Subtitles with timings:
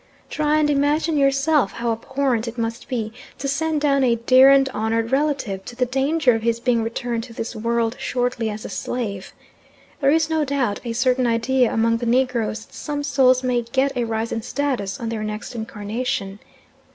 [0.31, 4.67] Try and imagine yourself how abhorrent it must be to send down a dear and
[4.69, 8.69] honoured relative to the danger of his being returned to this world shortly as a
[8.69, 9.31] slave.
[9.99, 13.95] There is no doubt a certain idea among the Negroes that some souls may get
[13.95, 16.39] a rise in status on their next incarnation.